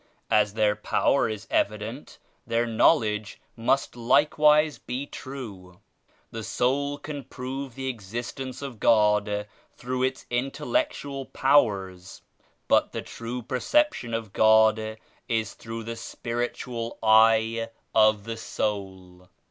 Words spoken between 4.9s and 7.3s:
true. The soul can